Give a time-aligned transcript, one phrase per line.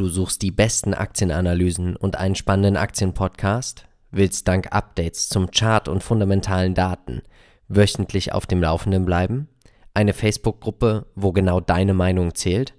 [0.00, 3.84] Du suchst die besten Aktienanalysen und einen spannenden Aktienpodcast?
[4.10, 7.20] Willst dank Updates zum Chart und fundamentalen Daten
[7.68, 9.50] wöchentlich auf dem Laufenden bleiben?
[9.92, 12.72] Eine Facebook-Gruppe, wo genau deine Meinung zählt?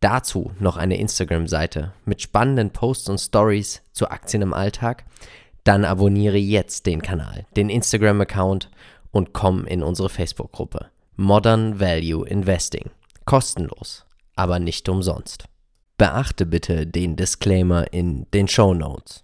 [0.00, 5.04] Dazu noch eine Instagram-Seite mit spannenden Posts und Stories zu Aktien im Alltag?
[5.62, 8.68] Dann abonniere jetzt den Kanal, den Instagram-Account
[9.12, 10.86] und komm in unsere Facebook-Gruppe.
[11.14, 12.90] Modern Value Investing.
[13.26, 14.04] Kostenlos,
[14.34, 15.44] aber nicht umsonst.
[15.96, 19.22] Beachte bitte den Disclaimer in den Show Notes.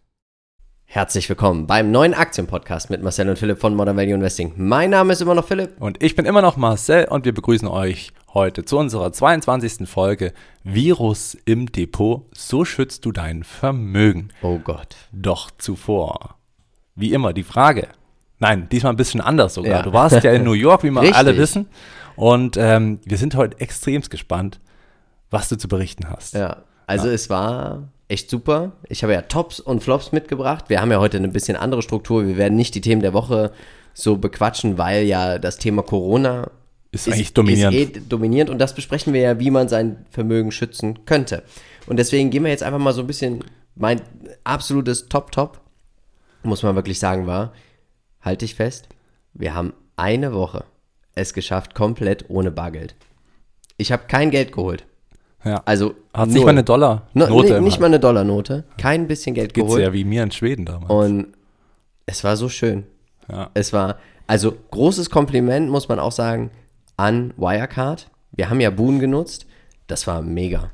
[0.85, 4.53] Herzlich willkommen beim neuen Aktienpodcast mit Marcel und Philipp von Modern Value Investing.
[4.57, 5.81] Mein Name ist immer noch Philipp.
[5.81, 9.89] Und ich bin immer noch Marcel und wir begrüßen euch heute zu unserer 22.
[9.89, 12.27] Folge Virus im Depot.
[12.33, 14.29] So schützt du dein Vermögen.
[14.41, 14.95] Oh Gott.
[15.11, 16.37] Doch zuvor,
[16.95, 17.89] wie immer, die Frage.
[18.39, 19.79] Nein, diesmal ein bisschen anders sogar.
[19.79, 19.83] Ja.
[19.83, 21.67] Du warst ja in New York, wie wir alle wissen.
[22.15, 24.61] Und ähm, wir sind heute extremst gespannt,
[25.31, 26.35] was du zu berichten hast.
[26.35, 28.73] Ja, also es war echt super.
[28.89, 30.65] Ich habe ja Tops und Flops mitgebracht.
[30.69, 32.27] Wir haben ja heute eine bisschen andere Struktur.
[32.27, 33.53] Wir werden nicht die Themen der Woche
[33.95, 36.51] so bequatschen, weil ja das Thema Corona
[36.91, 37.77] Ist eigentlich dominierend.
[37.77, 41.45] Ist eh dominierend und das besprechen wir ja, wie man sein Vermögen schützen könnte.
[41.87, 43.45] Und deswegen gehen wir jetzt einfach mal so ein bisschen,
[43.77, 44.01] mein
[44.45, 45.61] absolutes Top-Top,
[46.43, 47.53] muss man wirklich sagen, war,
[48.21, 48.89] halte ich fest,
[49.35, 50.65] wir haben eine Woche
[51.15, 52.95] es geschafft, komplett ohne Bargeld.
[53.77, 54.87] Ich habe kein Geld geholt.
[55.45, 55.63] Ja.
[55.65, 56.35] Also Hat null.
[56.35, 59.83] nicht mal eine Dollar-Note No, nee, nicht mal eine Dollarnote, kein bisschen Geld Geht's geholt.
[59.83, 60.91] ja wie mir in Schweden damals.
[60.91, 61.29] Und
[62.07, 62.85] es war so schön.
[63.31, 63.51] ja.
[63.55, 66.51] Es war, also großes Kompliment, muss man auch sagen,
[66.97, 68.11] an Wirecard.
[68.33, 69.47] Wir haben ja Boon genutzt.
[69.87, 70.71] Das war mega.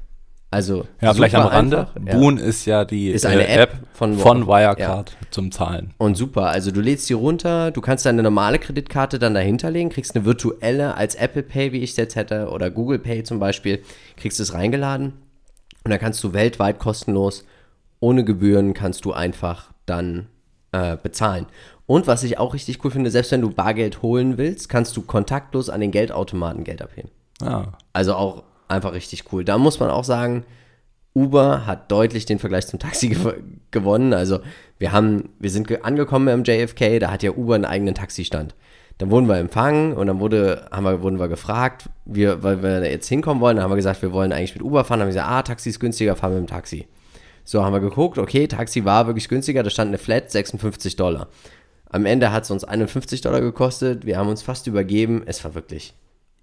[0.50, 1.80] Also, Ja, vielleicht am Rande.
[1.80, 2.16] einfach, ja.
[2.16, 5.92] Boon ist ja die Ist eine App von- von, Wirecard zum Zahlen.
[5.98, 9.90] Und super, also du lädst die runter, du kannst deine normale Kreditkarte dann dahinter legen,
[9.90, 13.38] kriegst eine virtuelle als Apple Pay, wie ich es jetzt hätte, oder Google Pay zum
[13.40, 13.82] Beispiel,
[14.16, 15.14] kriegst es reingeladen
[15.84, 17.44] und dann kannst du weltweit kostenlos,
[17.98, 20.26] ohne Gebühren, kannst du einfach dann
[20.72, 21.46] äh, bezahlen.
[21.86, 25.02] Und was ich auch richtig cool finde, selbst wenn du Bargeld holen willst, kannst du
[25.02, 27.10] kontaktlos an den Geldautomaten Geld abheben.
[27.42, 27.72] Ja.
[27.92, 29.44] Also auch einfach richtig cool.
[29.44, 30.44] Da muss man auch sagen,
[31.14, 33.32] Uber hat deutlich den Vergleich zum Taxi gew
[33.70, 34.12] gewonnen.
[34.12, 34.40] Also
[34.78, 38.54] wir haben, wir sind ge- angekommen am JFK, da hat ja Uber einen eigenen Taxistand.
[38.98, 42.90] Dann wurden wir empfangen und dann wurde, haben wir, wurden wir gefragt, wir, weil wir
[42.90, 45.00] jetzt hinkommen wollen, dann haben wir gesagt, wir wollen eigentlich mit Uber fahren.
[45.00, 46.86] Dann haben wir gesagt, ah, Taxi ist günstiger, fahren wir mit dem Taxi.
[47.44, 51.28] So haben wir geguckt, okay, Taxi war wirklich günstiger, da stand eine Flat, 56 Dollar.
[51.90, 55.54] Am Ende hat es uns 51 Dollar gekostet, wir haben uns fast übergeben, es war
[55.54, 55.94] wirklich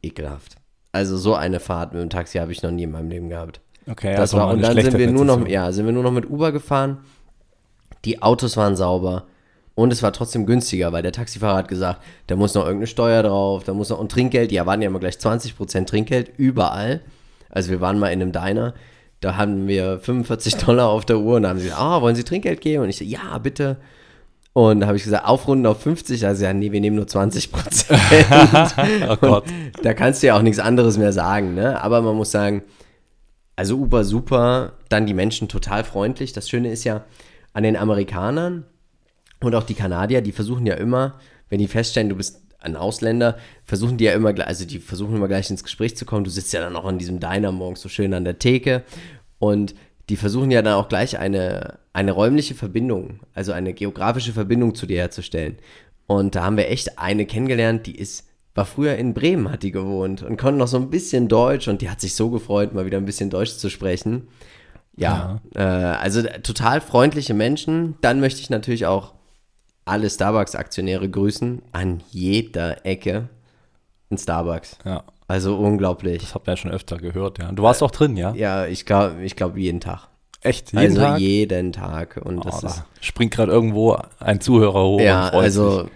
[0.01, 0.55] ekelhaft.
[0.93, 3.59] Also so eine Fahrt mit dem Taxi habe ich noch nie in meinem Leben gehabt.
[3.89, 6.11] Okay, das also war, und dann sind wir nur noch, ja, sind wir nur noch
[6.11, 6.99] mit Uber gefahren.
[8.05, 9.25] Die Autos waren sauber
[9.75, 13.23] und es war trotzdem günstiger, weil der Taxifahrer hat gesagt, da muss noch irgendeine Steuer
[13.23, 17.01] drauf, da muss noch und Trinkgeld, die erwarten ja immer gleich 20% Trinkgeld überall.
[17.49, 18.73] Also wir waren mal in einem Diner,
[19.19, 22.15] da hatten wir 45 Dollar auf der Uhr und da haben sie gesagt, ah, wollen
[22.15, 22.83] Sie Trinkgeld geben?
[22.83, 23.77] Und ich so, ja, bitte.
[24.53, 27.51] Und da habe ich gesagt, aufrunden auf 50, also ja, nee, wir nehmen nur 20
[27.51, 27.99] Prozent.
[29.09, 29.45] Oh Gott.
[29.81, 31.81] da kannst du ja auch nichts anderes mehr sagen, ne?
[31.81, 32.61] Aber man muss sagen,
[33.55, 36.33] also Uber super, dann die Menschen total freundlich.
[36.33, 37.03] Das Schöne ist ja
[37.53, 38.65] an den Amerikanern
[39.41, 43.37] und auch die Kanadier, die versuchen ja immer, wenn die feststellen, du bist ein Ausländer,
[43.65, 46.23] versuchen die ja immer, gleich- also die versuchen immer gleich ins Gespräch zu kommen.
[46.23, 48.83] Du sitzt ja dann auch an diesem Diner morgens so schön an der Theke
[49.39, 49.73] und
[50.13, 54.85] die versuchen ja dann auch gleich eine, eine räumliche Verbindung, also eine geografische Verbindung zu
[54.85, 55.57] dir herzustellen.
[56.05, 59.71] Und da haben wir echt eine kennengelernt, die ist, war früher in Bremen, hat die
[59.71, 62.85] gewohnt und konnte noch so ein bisschen Deutsch und die hat sich so gefreut, mal
[62.85, 64.27] wieder ein bisschen Deutsch zu sprechen.
[64.95, 67.95] Ja, Äh, also total freundliche Menschen.
[68.01, 69.15] Dann möchte ich natürlich auch
[69.83, 71.63] alle Starbucks-Aktionäre grüßen.
[71.71, 73.29] An jeder Ecke
[74.11, 74.77] ein Starbucks.
[74.85, 76.21] Ja, Also unglaublich.
[76.21, 77.51] das habt ihr ja schon öfter gehört, ja.
[77.51, 78.33] Du warst auch drin, ja?
[78.35, 80.07] Ja, ich glaube ich glaub jeden Tag.
[80.41, 80.73] Echt?
[80.73, 81.19] Jeden also Tag?
[81.19, 82.19] jeden Tag.
[82.23, 85.91] Und Oh, das ist, springt gerade irgendwo ein Zuhörer hoch ja, und freut also sich.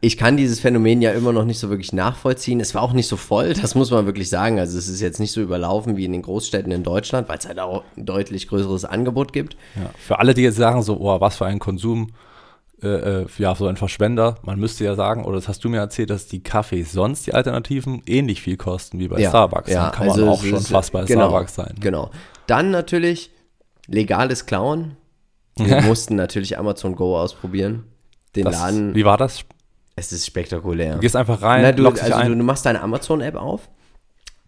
[0.00, 2.60] ich kann dieses Phänomen ja immer noch nicht so wirklich nachvollziehen.
[2.60, 4.58] Es war auch nicht so voll, das muss man wirklich sagen.
[4.58, 7.46] Also es ist jetzt nicht so überlaufen wie in den Großstädten in Deutschland, weil es
[7.46, 9.54] halt auch ein deutlich größeres Angebot gibt.
[9.76, 9.90] Ja.
[9.98, 12.12] Für alle, die jetzt sagen so, oh, was für ein Konsum,
[12.82, 15.78] äh, äh, ja, so ein Verschwender, man müsste ja sagen, oder das hast du mir
[15.78, 19.70] erzählt, dass die Kaffees sonst, die Alternativen, ähnlich viel kosten wie bei Starbucks.
[19.72, 21.72] Dann kann man also auch es schon ist- fast bei genau, Starbucks sein.
[21.74, 21.80] ne?
[21.80, 22.10] Genau.
[22.46, 23.30] Dann natürlich
[23.86, 24.96] legales Klauen.
[25.56, 27.84] Wir mussten natürlich Amazon Go ausprobieren.
[28.36, 29.44] Den Das, Laden, wie war das?
[29.96, 30.94] es ist spektakulär.
[30.94, 32.38] Du gehst einfach rein, Na, du, also du, ein.
[32.38, 33.68] du machst deine Amazon-App auf,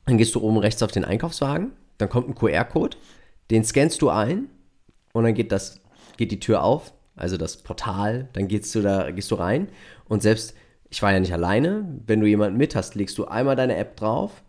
[0.07, 2.97] dann gehst du oben rechts auf den Einkaufswagen, dann kommt ein QR-Code,
[3.51, 4.47] den scannst du ein
[5.13, 5.81] und dann geht, das,
[6.17, 9.69] geht die Tür auf, also das Portal, dann gehst du da, gehst du rein
[10.09, 10.55] und selbst,
[10.91, 13.97] ich war ja nicht alleine, wenn du jemanden mit hast, legst du einmal deine App
[13.97, 14.43] drauf,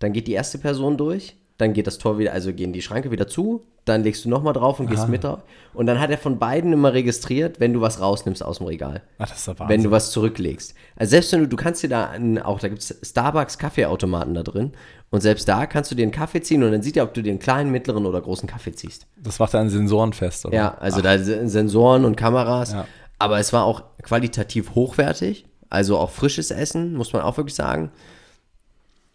[0.00, 3.10] dann geht die erste Person durch dann geht das Tor wieder, also gehen die Schranke
[3.10, 5.08] wieder zu, dann legst du nochmal drauf und gehst Aha.
[5.10, 5.40] mit drauf.
[5.74, 9.02] Und dann hat er von beiden immer registriert, wenn du was rausnimmst aus dem Regal.
[9.18, 9.82] Ach, das ist der Wenn Wahnsinn.
[9.82, 10.74] du was zurücklegst.
[10.94, 14.34] Also selbst wenn du, du kannst dir da einen, auch, da gibt es Starbucks Kaffeeautomaten
[14.34, 14.72] da drin.
[15.10, 17.22] Und selbst da kannst du dir einen Kaffee ziehen und dann sieht er, ob du
[17.22, 19.06] dir einen kleinen, mittleren oder großen Kaffee ziehst.
[19.16, 20.54] das macht dann Sensoren fest, oder?
[20.54, 22.72] Ja, also da sind Sensoren und Kameras.
[22.72, 22.86] Ja.
[23.18, 25.44] Aber es war auch qualitativ hochwertig.
[25.70, 27.90] Also auch frisches Essen, muss man auch wirklich sagen.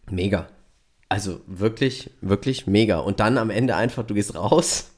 [0.09, 0.47] Mega.
[1.09, 2.99] Also wirklich, wirklich mega.
[2.99, 4.91] Und dann am Ende einfach, du gehst raus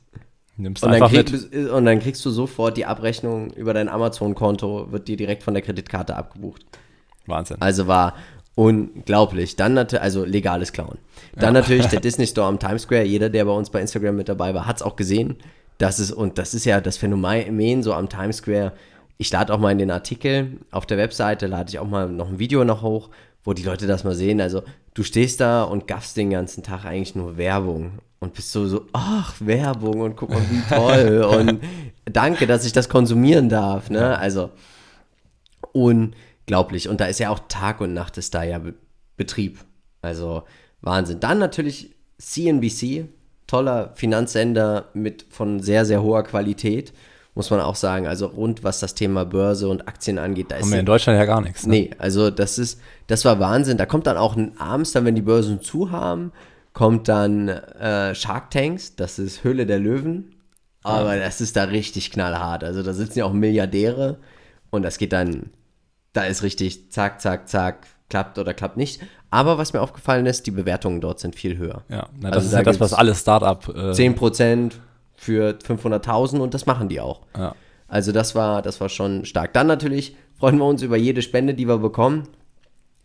[0.58, 1.70] Nimmst und dann, einfach krieg, mit.
[1.70, 5.62] und dann kriegst du sofort die Abrechnung über dein Amazon-Konto, wird dir direkt von der
[5.62, 6.66] Kreditkarte abgebucht.
[7.26, 7.58] Wahnsinn.
[7.60, 8.16] Also war
[8.56, 9.58] unglaublich.
[9.58, 10.98] Dann natürlich, also legales Klauen.
[11.36, 13.04] Dann natürlich der Disney Store am Times Square.
[13.04, 15.36] Jeder, der bei uns bei Instagram mit dabei war, hat es auch gesehen.
[15.78, 18.72] Das ist, und das ist ja das Phänomen so am Times Square.
[19.18, 22.30] Ich lade auch mal in den Artikel auf der Webseite, lade ich auch mal noch
[22.30, 23.10] ein Video noch hoch,
[23.46, 24.42] wo die Leute das mal sehen.
[24.42, 24.64] Also
[24.94, 28.88] du stehst da und gaffst den ganzen Tag eigentlich nur Werbung und bist so, so,
[28.92, 31.62] ach, Werbung und guck mal, wie toll und
[32.06, 33.90] danke, dass ich das konsumieren darf.
[33.90, 34.18] Ne?
[34.18, 34.50] Also
[35.72, 36.90] unglaublich.
[36.90, 38.74] Und da ist ja auch Tag und Nacht ist da ja Be
[39.18, 39.60] Betrieb.
[40.02, 40.44] Also
[40.82, 41.22] Wahnsinn.
[41.22, 43.06] Dann natürlich CNBC,
[43.48, 46.92] toller Finanzsender mit von sehr, sehr hoher Qualität,
[47.36, 48.08] muss man auch sagen.
[48.08, 51.20] Also rund was das Thema Börse und Aktien angeht, da ist Haben wir in Deutschland
[51.20, 51.66] ja gar nichts.
[51.68, 51.72] Ne?
[51.76, 53.78] Nee, also das ist, das war Wahnsinn.
[53.78, 56.32] Da kommt dann auch ein- abends, dann, wenn die Börsen zu haben,
[56.74, 60.32] kommt dann äh, Shark Tanks, das ist Höhle der Löwen.
[60.84, 62.64] Aber das ist da richtig knallhart.
[62.64, 64.18] Also da sitzen ja auch Milliardäre
[64.70, 65.50] und das geht dann,
[66.14, 69.02] da ist richtig zack, zack, zack, klappt oder klappt nicht.
[69.32, 71.82] Aber was mir aufgefallen ist, die Bewertungen dort sind viel höher.
[71.90, 73.68] Ja, na, das Also ist da ja das, was alle Start-up.
[73.70, 74.74] Äh, 10%
[75.16, 77.22] für 500.000 und das machen die auch.
[77.38, 77.56] Ja.
[77.88, 79.54] Also das war, das war schon stark.
[79.54, 82.28] Dann natürlich freuen wir uns über jede Spende, die wir bekommen.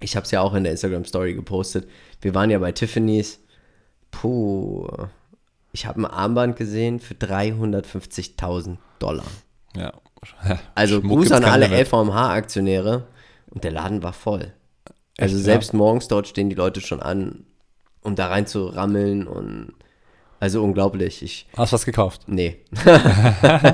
[0.00, 1.88] Ich habe es ja auch in der Instagram Story gepostet.
[2.20, 3.40] Wir waren ja bei Tiffany's.
[4.10, 4.86] Puh.
[5.72, 9.24] Ich habe ein Armband gesehen für 350.000 Dollar.
[9.76, 9.92] ja.
[10.74, 11.66] Also Schmuck Gruß an alle.
[11.66, 13.06] LVMH-Aktionäre.
[13.50, 14.52] Und der Laden war voll.
[15.18, 17.44] Also Echt, selbst morgens dort stehen die Leute schon an,
[18.02, 19.72] um da rein zu rammeln und
[20.40, 21.22] also unglaublich.
[21.22, 22.22] Ich, Hast du was gekauft?
[22.26, 22.56] nee.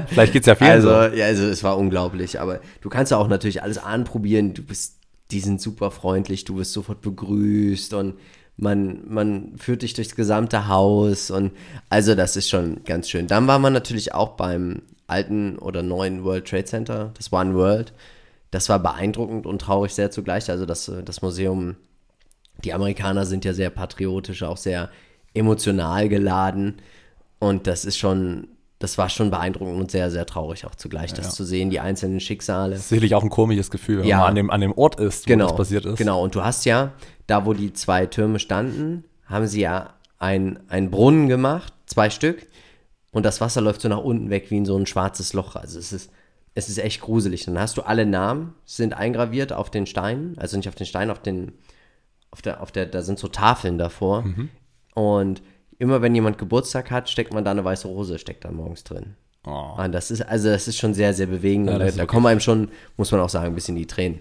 [0.09, 0.95] Vielleicht geht's ja vielen Also, so.
[1.17, 4.53] ja, also es war unglaublich, aber du kannst ja auch natürlich alles anprobieren.
[4.53, 4.97] Du bist,
[5.31, 8.15] die sind super freundlich, du wirst sofort begrüßt und
[8.57, 11.53] man, man führt dich durchs gesamte Haus und
[11.89, 13.27] also das ist schon ganz schön.
[13.27, 17.93] Dann war man natürlich auch beim alten oder neuen World Trade Center, das One World.
[18.51, 20.51] Das war beeindruckend und traurig sehr zugleich.
[20.51, 21.77] Also das, das Museum,
[22.65, 24.91] die Amerikaner sind ja sehr patriotisch, auch sehr
[25.37, 26.77] emotional geladen.
[27.39, 28.49] Und das ist schon,
[28.79, 31.33] das war schon beeindruckend und sehr, sehr traurig auch zugleich, das Ja.
[31.33, 32.73] zu sehen, die einzelnen Schicksale.
[32.73, 34.19] Das ist sicherlich auch ein komisches Gefühl, wenn Ja.
[34.19, 35.99] man an dem, an dem Ort ist, wo Genau, das passiert ist.
[35.99, 36.93] Genau, und du hast ja,
[37.27, 42.47] da wo die zwei Türme standen, haben sie ja ein, einen Brunnen gemacht, zwei Stück,
[43.13, 45.57] und das Wasser läuft so nach unten weg wie in so ein schwarzes Loch.
[45.57, 46.11] Also es ist,
[46.55, 47.45] es ist echt gruselig.
[47.47, 51.11] Dann hast du alle Namen, sind eingraviert auf den Steinen, also nicht auf den Steinen,
[51.11, 51.53] auf den,
[52.31, 54.23] auf der, auf der, da sind so Tafeln davor.
[54.23, 54.49] Mhm.
[54.97, 55.43] Und
[55.79, 59.15] immer wenn jemand Geburtstag hat, steckt man da eine weiße Rose, steckt da morgens drin.
[59.47, 59.75] Oh.
[59.77, 61.69] Und das ist, also das ist schon sehr, sehr bewegend.
[61.69, 64.21] Ja, da, da kommen einem schon, muss man auch sagen, ein bisschen die Tränen.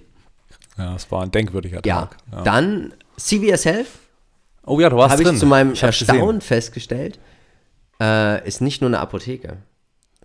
[0.78, 2.18] Ja, das war ein denkwürdiger Ja, Tag.
[2.32, 2.42] Ja.
[2.44, 3.88] dann CVS Health,
[4.66, 7.20] Oh ja, du warst habe ich zu meinem Ich Erstaunen festgestellt,
[8.02, 9.58] äh, ist nicht nur eine Apotheke.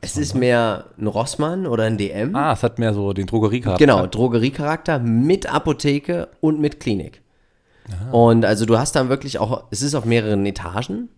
[0.00, 2.34] Es ist mehr ein Rossmann oder ein DM.
[2.34, 3.84] Ah, es hat mehr so den Drogeriecharakter.
[3.84, 7.20] Genau, Drogeriecharakter mit Apotheke und mit Klinik.
[8.12, 11.08] Und also du hast dann wirklich auch, es ist auf mehreren Etagen.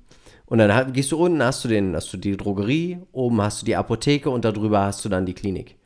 [0.46, 3.66] Und dann gehst du unten, hast du den, hast du die Drogerie, oben hast du
[3.66, 5.76] die Apotheke und darüber hast du dann die Klinik.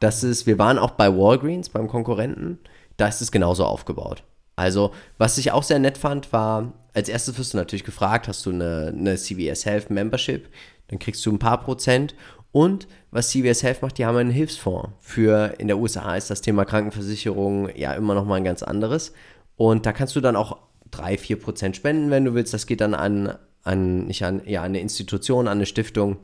[0.00, 2.58] Das ist, wir waren auch bei Walgreens, beim Konkurrenten,
[2.96, 4.24] da ist es genauso aufgebaut.
[4.56, 8.44] Also, was ich auch sehr nett fand, war, als erstes wirst du natürlich gefragt, hast
[8.44, 10.48] du eine, eine CVS Health Membership,
[10.88, 12.14] dann kriegst du ein paar Prozent.
[12.52, 14.90] Und was CVS Health macht, die haben einen Hilfsfonds.
[14.98, 19.12] Für, in der USA ist das Thema Krankenversicherung ja immer noch mal ein ganz anderes.
[19.60, 20.56] Und da kannst du dann auch
[20.90, 22.54] 3, 4 Prozent spenden, wenn du willst.
[22.54, 26.16] Das geht dann an, an, nicht an, ja, an eine Institution, an eine Stiftung.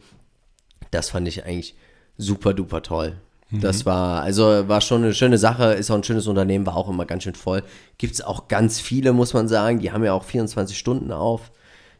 [0.90, 1.74] Das fand ich eigentlich
[2.16, 3.18] super duper toll.
[3.50, 6.88] Das war, also war schon eine schöne Sache, ist auch ein schönes Unternehmen, war auch
[6.88, 7.62] immer ganz schön voll.
[7.98, 11.52] Gibt es auch ganz viele, muss man sagen, die haben ja auch 24 Stunden auf,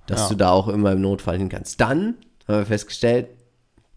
[0.06, 0.28] dass Ja.
[0.30, 1.82] du da auch immer im Notfall hin kannst.
[1.82, 2.14] Dann
[2.48, 3.28] haben wir festgestellt,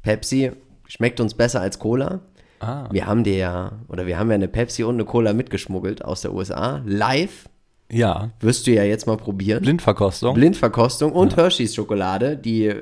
[0.03, 0.51] Pepsi
[0.87, 2.19] schmeckt uns besser als Cola.
[2.59, 2.87] Ah.
[2.91, 6.21] Wir haben dir ja, oder wir haben ja eine Pepsi und eine Cola mitgeschmuggelt aus
[6.21, 6.81] der USA.
[6.85, 7.47] Live
[7.91, 9.61] Ja, wirst du ja jetzt mal probieren.
[9.61, 10.33] Blindverkostung.
[10.35, 12.73] Blindverkostung und Hershey's Schokolade, die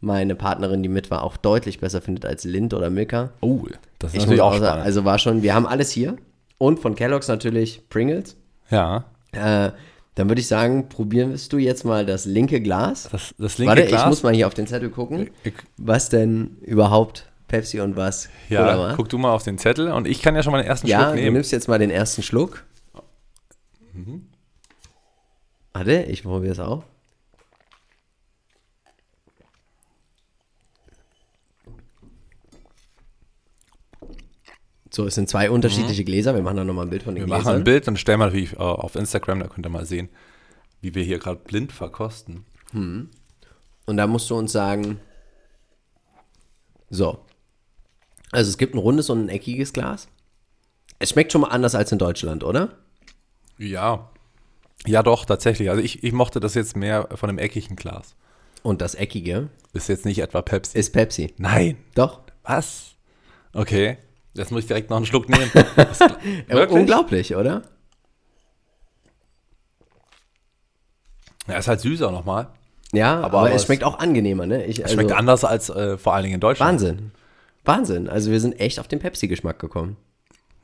[0.00, 3.30] meine Partnerin, die mit war, auch deutlich besser findet als Lind oder Milka.
[3.40, 3.66] oh,
[3.98, 4.84] das ist Ich natürlich muss auch auch sagen, spannend.
[4.86, 6.16] also war schon, wir haben alles hier.
[6.58, 8.36] Und von Kellogg's natürlich Pringles.
[8.70, 9.70] ja, Äh,
[10.16, 13.08] Dann würde ich sagen, probierst du jetzt mal das linke Glas.
[13.12, 14.00] Das, das linke Warte, Glas.
[14.02, 15.30] ich muss mal hier auf den Zettel gucken,
[15.78, 20.22] was denn überhaupt Pepsi und was ja, guck du mal auf den Zettel und ich
[20.22, 21.34] kann ja schon mal den ersten Ja, Schluck du nehmen.
[21.34, 22.64] nimmst jetzt mal den ersten Schluck.
[25.72, 26.84] Warte, ich probiere es auch.
[34.92, 36.34] So, es sind zwei unterschiedliche Gläser.
[36.34, 37.26] Wir machen da nochmal ein Bild von den Mhm.
[37.28, 37.60] Wir machen Gläsern.
[37.60, 40.08] ein Bild und stellen wir natürlich äh, auf Instagram, da könnt ihr mal sehen,
[40.80, 42.44] wie wir hier gerade blind verkosten.
[42.72, 43.10] Und
[43.96, 45.00] da musst du uns sagen,
[46.88, 47.24] so.
[48.32, 50.08] Also es gibt ein rundes und ein eckiges Glas.
[50.98, 52.70] Es schmeckt schon mal anders als in Deutschland, oder?
[53.58, 54.10] Ja.
[54.86, 55.70] Ja, doch, tatsächlich.
[55.70, 58.14] Also ich, ich mochte das jetzt mehr von einem eckigen Glas.
[58.62, 60.78] Und das eckige Ist jetzt nicht etwa Pepsi.
[60.78, 61.34] ist Pepsi.
[61.38, 61.76] Nein.
[61.94, 62.20] Doch.
[62.44, 62.92] Was?
[63.54, 63.98] Okay.
[64.34, 65.50] Jetzt muss ich direkt noch einen Schluck nehmen.
[66.46, 66.70] Wirklich?
[66.70, 67.62] Unglaublich, oder?
[71.48, 72.48] Ja, ist halt süßer nochmal.
[72.92, 74.64] Ja, aber, aber es es- schmeckt auch angenehmer, ne?
[74.66, 76.72] Ich, also, Schmeckt anders als äh, vor allen Dingen in Deutschland.
[76.72, 77.12] Wahnsinn.
[77.64, 78.08] Wahnsinn.
[78.08, 79.96] Also wir sind echt auf den Pepsi-Geschmack gekommen.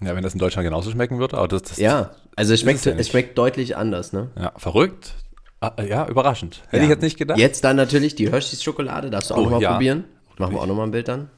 [0.00, 1.38] Ja, wenn das in Deutschland genauso schmecken würde.
[1.38, 4.30] Aber das, das, Ja, also es schmeckt, es ja es schmeckt deutlich anders, ne?
[4.36, 5.14] ja, verrückt.
[5.60, 6.62] Ah, Ja, überraschend.
[6.66, 6.82] Hätte ja.
[6.84, 7.38] ich jetzt nicht gedacht.
[7.38, 9.72] Jetzt dann natürlich die Hershey's Schokolade, darfst du auch Oh, nochmal ja.
[9.72, 10.04] probieren.
[10.38, 11.30] Machen wir auch nochmal ein Bild dann.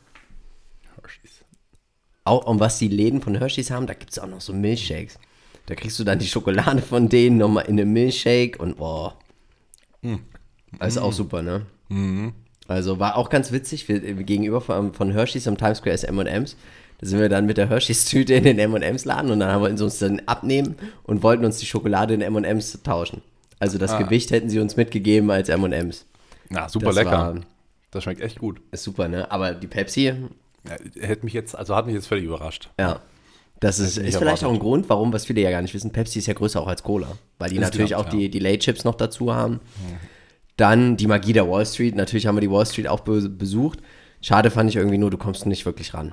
[2.25, 5.19] Auch um was die Läden von Hershey's haben, da gibt es auch noch so Milchshakes.
[5.67, 9.17] Da kriegst du dann die Schokolade von denen nochmal in einem Milchshake und boah.
[10.03, 10.21] Hm.
[10.79, 11.65] Also auch super, ne?
[12.69, 16.05] Also war auch ganz witzig, wir, wir gegenüber von, von Hershey's am Times Square ist
[16.05, 16.57] M&M's.
[17.01, 19.71] Da sind wir dann mit der Hershey's-Tüte in den M&M's Laden und dann haben wir
[19.71, 23.23] uns dann abnehmen und wollten uns die Schokolade in M&M's tauschen.
[23.59, 26.07] Also das Gewicht hätten sie uns mitgegeben als M&M's.
[26.51, 27.11] Na, super Das lecker.
[27.11, 27.41] war-
[27.91, 28.61] das schmeckt echt gut.
[28.71, 29.31] Ist super, ne?
[29.31, 30.03] Aber die Pepsi,
[30.69, 32.69] Ja, hätte mich jetzt, also hat mich jetzt völlig überrascht.
[32.79, 33.01] ja.
[33.61, 36.21] Das ist, ist vielleicht auch ein Grund, warum, was viele ja gar nicht wissen, Pepsi
[36.21, 37.09] ist ja größer auch als Cola.
[37.39, 38.11] Weil die Insgesamt, natürlich auch ja.
[38.11, 39.59] die, die Late-Chips noch dazu haben.
[40.59, 41.97] Dann die Magie der Wall Street.
[41.97, 43.79] Natürlich haben wir die Wall Street auch be besucht.
[44.21, 46.13] Schade fand ich irgendwie nur, du kommst nicht wirklich ran.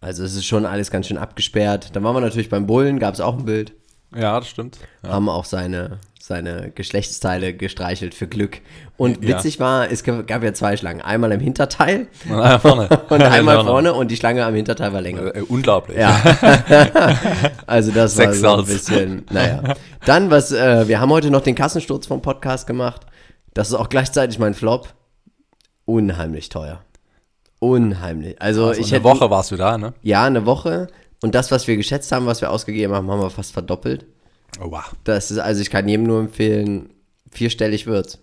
[0.00, 1.96] Also es ist schon alles ganz schön abgesperrt.
[1.96, 3.72] Dann waren wir natürlich beim Bullen, gab es auch ein Bild.
[4.14, 4.78] Ja, das stimmt.
[5.02, 5.10] Ja.
[5.10, 8.60] Haben auch seine, seine Geschlechtsteile gestreichelt für Glück.
[8.98, 9.30] Und Ja.
[9.36, 11.00] witzig war, es gab ja zwei Schlangen.
[11.00, 12.88] Einmal im Hinterteil Und einer vorne.
[13.08, 13.94] und einmal Vorne.
[13.94, 15.34] und die Schlange am Hinterteil war länger.
[15.34, 15.96] Äh, unglaublich.
[15.98, 16.14] Ja.
[17.66, 19.74] also das war Sechs so ein bisschen, naja.
[20.04, 23.00] Dann, was, äh, wir haben heute noch den Kassensturz vom Podcast gemacht.
[23.56, 24.92] Das ist auch gleichzeitig mein Flop.
[25.86, 26.82] Unheimlich teuer.
[27.58, 28.40] Unheimlich.
[28.42, 29.94] Also, Also ich eine hätte, Woche warst du da, ne?
[30.02, 30.88] Ja, eine Woche.
[31.22, 34.04] Und das, was wir geschätzt haben, was wir ausgegeben haben, haben wir fast verdoppelt.
[34.60, 34.92] Oh, wow.
[35.04, 36.90] Das ist, also ich kann jedem nur empfehlen,
[37.30, 38.18] vierstellig wird's.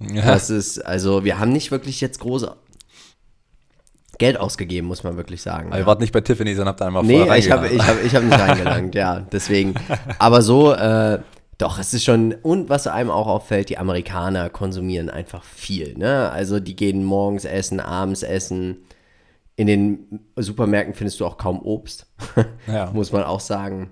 [0.00, 0.22] Ja.
[0.22, 2.56] Das ist, also wir haben nicht wirklich jetzt große
[4.16, 5.72] Geld ausgegeben, muss man wirklich sagen.
[5.72, 7.86] Aber ihr wart nicht bei Tiffany, sondern habt da einmal Nee, vorher ich habe ich
[7.86, 9.74] hab, ich hab nicht reingelangt, ja, deswegen.
[10.18, 11.18] Aber so, äh,
[11.58, 16.30] doch, es ist schon, und was einem auch auffällt, die Amerikaner konsumieren einfach viel, ne?
[16.30, 18.78] Also die gehen morgens essen, abends essen.
[19.56, 22.06] In den Supermärkten findest du auch kaum Obst,
[22.66, 22.90] Ja.
[22.92, 23.90] muss man auch sagen.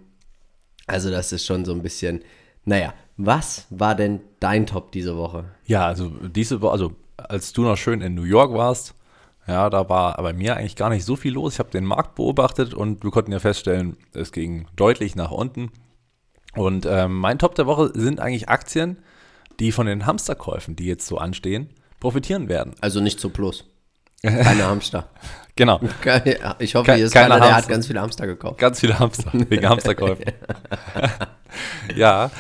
[0.88, 2.23] Also das ist schon so ein bisschen,
[2.64, 5.45] naja, was war denn dein Top diese Woche?
[5.66, 8.95] Ja, also diese Woche, also als du noch schön in New York warst,
[9.47, 11.54] ja, da war bei mir eigentlich gar nicht so viel los.
[11.54, 15.71] Ich habe den Markt beobachtet und wir konnten ja feststellen, es ging deutlich nach unten.
[16.54, 18.99] Und ähm, mein Top der Woche sind eigentlich Aktien,
[19.61, 22.75] die von den Hamsterkäufen, die jetzt so anstehen, profitieren werden.
[22.80, 23.64] Also nicht zu Plus.
[24.23, 25.09] Keine Hamster.
[25.56, 25.80] Genau.
[26.59, 27.73] Ich hoffe, hier ist keine keiner, der hat Hamster.
[27.73, 28.59] ganz viele Hamster gekauft.
[28.59, 30.25] Ganz viele Hamster, wegen Hamsterkäufen.
[31.97, 32.30] ja,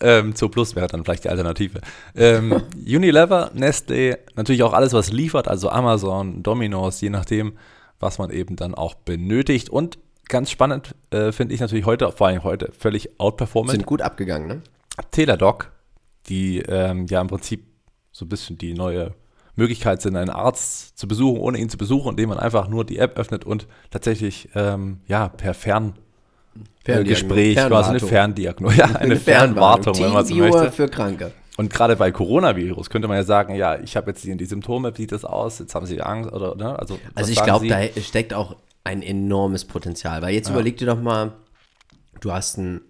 [0.00, 1.80] ähm, Zo Plus wäre dann vielleicht die Alternative.
[2.14, 7.54] Ähm, Unilever, Nestle, natürlich auch alles, was liefert, also Amazon, Domino's, je nachdem,
[8.00, 9.70] was man eben dann auch benötigt.
[9.70, 9.98] Und
[10.28, 13.72] ganz spannend äh, finde ich natürlich heute, vor allem heute, völlig outperformant.
[13.72, 14.62] Sind gut abgegangen, ne?
[15.10, 15.72] Teladoc,
[16.28, 17.64] die ähm, ja im Prinzip
[18.12, 19.14] so ein bisschen die neue
[19.54, 22.98] Möglichkeit sind, einen Arzt zu besuchen, ohne ihn zu besuchen, indem man einfach nur die
[22.98, 25.94] App öffnet und tatsächlich ähm, ja per Fern
[26.84, 30.72] äh, Gespräch, quasi eine Ferndiagnose, ja, eine, Fernwartung, wenn man so möchte.
[30.72, 31.32] für Kranke.
[31.56, 34.92] Und gerade bei Coronavirus könnte man ja sagen, ja, ich habe jetzt die, die Symptome,
[34.96, 35.58] wie sieht das aus?
[35.58, 36.78] Jetzt haben sie Angst oder ne?
[36.78, 38.54] Also, Also ich glaube, da steckt auch
[38.88, 40.22] ein enormes Potenzial.
[40.22, 41.32] Weil jetzt überleg dir doch mal,
[42.20, 42.80] du hast einen,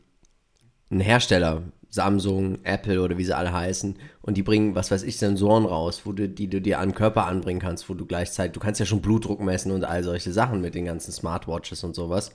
[0.90, 5.16] einen Hersteller, Samsung, Apple oder wie sie alle heißen, und die bringen, was weiß ich,
[5.16, 8.52] Sensoren raus, wo du, die du dir an den Körper anbringen kannst, wo du gleichzeitig,
[8.52, 11.96] du kannst ja schon Blutdruck messen und all solche Sachen mit den ganzen Smartwatches und
[11.96, 12.30] sowas.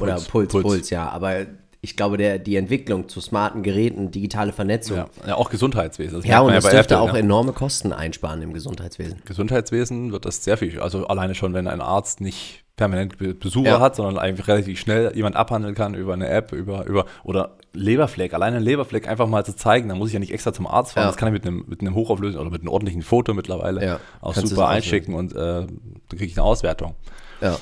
[0.00, 0.90] Oder Puls, Puls, Puls, Puls.
[0.90, 1.08] ja.
[1.10, 1.46] Aber
[1.82, 6.18] ich glaube, der, die Entwicklung zu smarten Geräten, digitale Vernetzung, ja, ja, auch Gesundheitswesen.
[6.18, 7.18] Das Ja, und das bei dürfte Apple, auch ne?
[7.18, 9.20] enorme Kosten einsparen im Gesundheitswesen.
[9.26, 13.80] Gesundheitswesen wird das sehr viel, also alleine schon, wenn ein Arzt nicht permanent Besucher Ja.
[13.80, 18.32] hat, sondern einfach relativ schnell jemand abhandeln kann über eine App, über, über oder Leberfleck,
[18.34, 20.92] alleine einen Leberfleck einfach mal zu zeigen, da muss ich ja nicht extra zum Arzt
[20.94, 21.08] fahren, Ja.
[21.08, 24.00] das kann ich mit einem, mit einem hochauflösenden oder mit einem ordentlichen Foto mittlerweile Ja,
[24.20, 25.68] auch kannst super einschicken und äh, dann
[26.08, 26.94] kriege ich eine Auswertung.
[27.40, 27.56] Ja.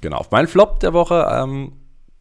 [0.00, 0.16] Genau.
[0.18, 1.72] Auf meinen Flop der Woche, ähm,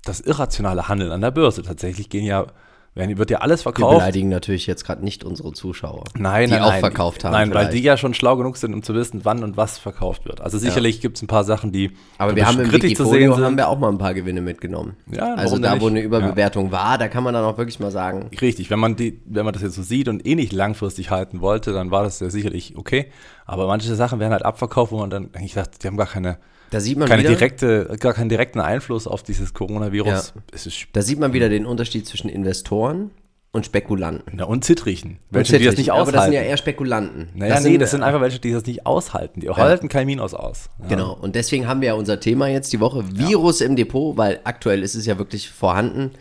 [0.05, 1.63] das irrationale Handeln an der Börse.
[1.63, 2.47] Tatsächlich gehen ja,
[2.95, 3.97] werden, wird ja alles Wir verkauft.
[3.97, 6.03] beleidigen natürlich jetzt gerade nicht unsere Zuschauer.
[6.17, 6.79] Nein, die nein, auch nein.
[6.79, 7.31] verkauft haben.
[7.31, 7.73] Nein, weil vielleicht.
[7.73, 10.41] die ja schon schlau genug sind, um zu wissen, wann und was verkauft wird.
[10.41, 13.33] Also sicherlich gibt es ein paar Sachen, die Aber wir haben im kritisch zu sehen
[13.33, 13.43] sind.
[13.43, 14.95] haben wir auch mal ein paar Gewinne mitgenommen.
[15.11, 18.29] Ja, also da, wo eine Überbewertung war, da kann man dann auch wirklich mal sagen,
[18.41, 21.41] Richtig, wenn man, die, wenn man das jetzt so sieht und eh nicht langfristig halten
[21.41, 23.07] wollte, dann war das ja sicherlich okay.
[23.45, 26.37] Aber manche Sachen werden halt abverkauft, wo man dann eigentlich dachte, die haben gar keine,
[26.73, 30.33] da sieht man keine wieder, direkte, gar keinen direkten Einfluss auf dieses Coronavirus.
[30.35, 30.71] Ja.
[30.93, 33.11] Da sieht man wieder den Unterschied zwischen Investoren
[33.51, 34.33] und Spekulanten.
[34.35, 35.11] na, und Zittrichen.
[35.11, 35.79] Und Welche, die das Zittrichen.
[35.81, 36.15] nicht Aber aushalten.
[36.17, 37.29] das sind ja eher Spekulanten.
[37.35, 39.41] naja, nee, das sind einfach welche, die das nicht aushalten.
[39.41, 40.69] Die halten kein Minus aus.
[40.81, 40.87] Ja.
[40.87, 44.39] Genau, und deswegen haben wir ja unser Thema jetzt die Woche, Virus im Depot, weil
[44.43, 46.11] aktuell ist es ja wirklich vorhanden.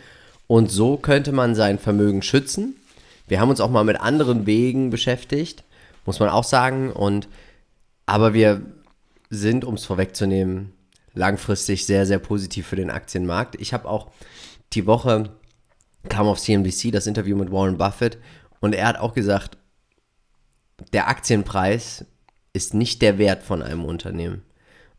[0.45, 2.75] Und so könnte man sein Vermögen schützen.
[3.27, 5.63] Wir haben uns auch mal mit anderen Wegen beschäftigt,
[6.05, 6.91] muss man auch sagen.
[6.91, 7.27] Und
[8.05, 8.61] aber wir
[9.33, 10.73] sind, um es vorwegzunehmen,
[11.13, 13.55] langfristig sehr, sehr positiv für den Aktienmarkt.
[13.59, 14.11] Ich habe auch
[14.73, 15.31] die Woche
[16.09, 18.17] kam auf CNBC das Interview mit Warren Buffett
[18.59, 19.57] und er hat auch gesagt,
[20.91, 22.05] der Aktienpreis
[22.51, 24.43] ist nicht der Wert von einem Unternehmen.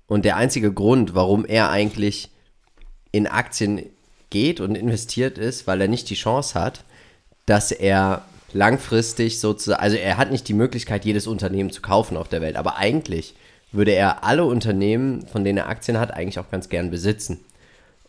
[0.07, 2.31] Und der einzige Grund, warum er eigentlich
[3.13, 3.83] in Aktien
[4.31, 6.85] geht und investiert ist, weil er nicht die Chance hat,
[7.47, 12.29] dass er langfristig sozusagen, also er hat nicht die Möglichkeit, jedes Unternehmen zu kaufen auf
[12.29, 13.35] der Welt, aber eigentlich
[13.75, 17.45] würde er alle Unternehmen, von denen er Aktien hat, eigentlich auch ganz gern besitzen.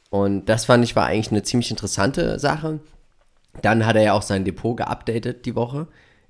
[0.10, 2.80] Und das fand ich war eigentlich eine ziemlich interessante Sache.
[3.62, 5.88] Dann hat er ja auch sein Depot geupdatet die Woche.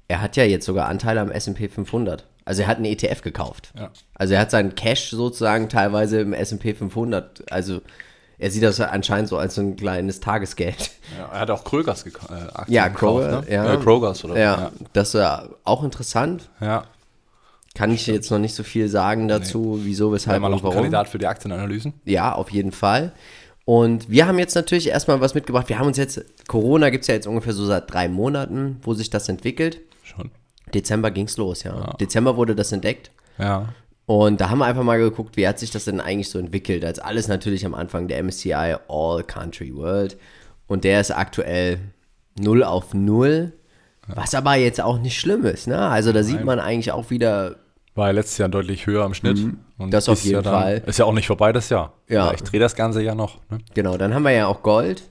[0.08, 2.26] Er hat ja jetzt sogar Anteile am S&P 500.
[2.46, 3.74] Also er hat einen ETF gekauft.
[3.78, 3.90] Ja.
[4.14, 7.52] Also er hat seinen Cash sozusagen teilweise im S&P 500.
[7.52, 7.82] Also
[8.38, 10.92] er sieht das anscheinend so als so ein kleines Tagesgeld.
[11.18, 13.52] Ja, er hat auch Krögers geka äh, Aktien Ja, gekauft, Kroger, ne?
[13.52, 13.74] ja.
[13.74, 16.50] Äh, Krogers oder Ja, das ist ja auch interessant.
[16.62, 16.84] ja.
[17.76, 17.80] Ja.
[17.80, 20.68] Kann ich jetzt noch nicht so viel sagen dazu, wieso, weshalb Einmal und noch ein
[20.68, 20.78] warum.
[20.78, 21.94] Kandidat für die Aktienanalysen.
[22.06, 23.12] Ja, auf jeden Fall.
[23.66, 25.70] Und wir haben jetzt natürlich erstmal was mitgebracht.
[25.70, 28.94] Wir haben uns jetzt, Corona gibt es ja jetzt ungefähr so seit drei Monaten, wo
[28.94, 29.82] sich das entwickelt.
[30.04, 30.32] Schon.
[30.74, 31.94] Dezember ging es los, ja.
[32.00, 33.12] Dezember wurde das entdeckt.
[33.38, 33.70] Ja.
[34.06, 36.86] Und da haben wir einfach mal geguckt, wie hat sich das denn eigentlich so entwickelt.
[36.86, 40.16] Als alles natürlich am Anfang der MSCI All Country World.
[40.68, 41.80] Und der ist aktuell
[42.40, 43.52] 0 auf 0.
[44.08, 45.68] Was aber jetzt auch nicht schlimm ist.
[45.68, 45.80] Ne?
[45.80, 47.56] Also da sieht man eigentlich auch wieder,
[47.96, 49.38] War ja letztes Jahr deutlich höher im Schnitt.
[49.40, 49.92] Und Mhm.
[49.92, 50.84] Das auf ist jeden ja dann, Fall.
[50.86, 51.94] Ist ja auch nicht vorbei das Jahr.
[52.08, 52.32] Ja.
[52.34, 53.40] Ich drehe das ganze Jahr noch.
[53.50, 53.58] Ne?
[53.74, 55.04] genau, dann haben wir ja auch Gold.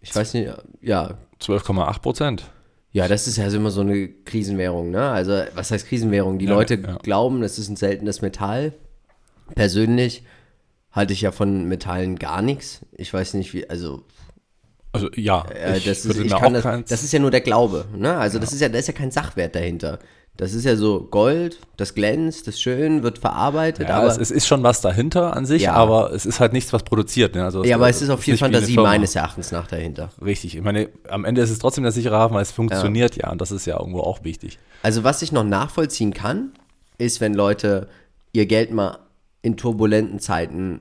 [0.00, 2.50] Ich weiß nicht, ja, 12,8 Prozent.
[2.92, 5.10] Ja, das ist ja so immer so eine Krisenwährung, ne?
[5.10, 6.38] Also, was heißt Krisenwährung?
[6.38, 6.96] Die Ja, Leute ja.
[7.02, 8.72] glauben, es ist ein seltenes Metall.
[9.54, 10.22] Persönlich
[10.92, 12.80] halte ich ja von Metallen gar nichts.
[12.92, 14.04] Ich weiß nicht, wie, also,
[14.92, 18.16] Also ja, äh, das, ist, das, das ist ja nur der Glaube, ne?
[18.16, 19.98] Also, das ist ja, da ist ja kein Sachwert dahinter.
[20.36, 24.30] Das ist ja so Gold, das glänzt, das schön, wird verarbeitet, ja, aber, es, es
[24.30, 25.72] ist schon was dahinter an sich, Ja.
[25.72, 27.34] aber es ist halt nichts, was produziert.
[27.34, 27.42] Ne?
[27.42, 30.10] Also ja, aber es ist auch viel Fantasie meines Erachtens nach dahinter.
[30.22, 30.54] Richtig.
[30.54, 33.30] Ich meine, am Ende ist es trotzdem der sichere Hafen, weil es funktioniert ja.
[33.30, 34.58] und das ist ja irgendwo auch wichtig.
[34.82, 36.50] Also was ich noch nachvollziehen kann,
[36.98, 37.88] ist, wenn Leute
[38.32, 38.98] ihr Geld mal
[39.40, 40.80] in turbulenten Zeiten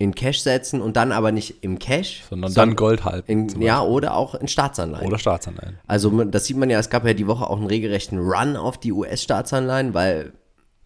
[0.00, 3.30] in Cash setzen und dann aber nicht im Cash, Sondern dann Gold halten.
[3.30, 5.06] in, ja, oder auch in Staatsanleihen.
[5.06, 5.78] Oder Staatsanleihen.
[5.88, 8.78] Also das sieht man ja, es gab ja die Woche auch einen regelrechten Run auf
[8.78, 10.32] die US-Staatsanleihen, weil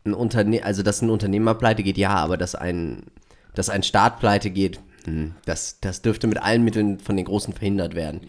[0.04, 3.04] ein Unterne also dass ein Unternehmer pleite geht, ja, aber dass ein,
[3.54, 7.52] dass ein Staat pleite geht, hm, das, das dürfte mit allen Mitteln von den Großen
[7.52, 8.22] verhindert werden.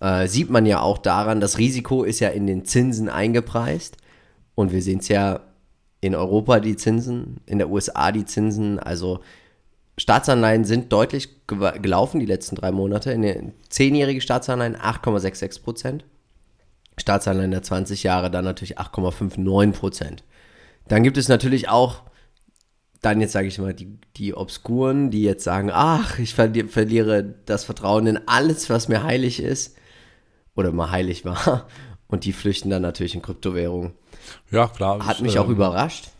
[0.00, 3.96] Äh, sieht man ja auch daran, das Risiko ist ja in den Zinsen eingepreist
[4.54, 5.40] und wir sehen es ja
[6.00, 9.20] in Europa die Zinsen, in der USA die Zinsen, also
[9.98, 13.12] Staatsanleihen sind deutlich gelaufen die letzten drei Monate.
[13.12, 16.04] In den zehnjährige Staatsanleihen 8,66 Prozent.
[16.98, 20.24] Staatsanleihen der 20 Jahre dann natürlich 8,59 Prozent.
[20.88, 22.02] Dann gibt es natürlich auch,
[23.00, 27.22] dann jetzt sage ich mal, die, die Obskuren, die jetzt sagen, ach, ich verli verliere
[27.46, 29.76] das Vertrauen in alles, was mir heilig ist
[30.54, 31.66] oder mal heilig war.
[32.08, 33.92] Und die flüchten dann natürlich in Kryptowährungen.
[34.50, 35.06] Ja, klar.
[35.06, 36.10] Hat mich auch ähm, überrascht,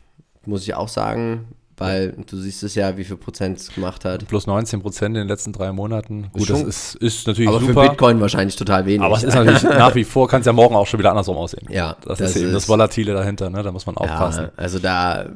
[0.46, 1.48] muss ich auch sagen,
[1.82, 4.26] weil du siehst es ja, wie viel Prozent es gemacht hat.
[4.28, 6.30] Plus 19 Prozent in den letzten drei Monaten.
[6.32, 7.82] Gut, schon- das ist, ist natürlich Aber super.
[7.82, 9.02] für Bitcoin wahrscheinlich total wenig.
[9.02, 11.36] aber es ist natürlich nach wie vor, kann es ja morgen auch schon wieder andersrum
[11.36, 11.66] aussehen.
[11.70, 13.62] Ja, Das, das ist eben das ist- Volatile dahinter, ne?
[13.62, 14.44] da muss man aufpassen.
[14.44, 15.30] Ja, also da,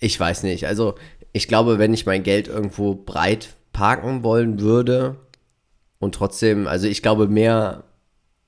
[0.00, 0.66] ich weiß nicht.
[0.66, 0.94] Also
[1.32, 5.16] ich glaube, wenn ich mein Geld irgendwo breit parken wollen würde
[5.98, 7.84] und trotzdem, also ich glaube mehr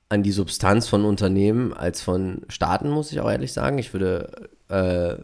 [0.09, 3.77] an die Substanz von Unternehmen als von Staaten, muss ich auch ehrlich sagen.
[3.77, 5.15] Ich würde äh,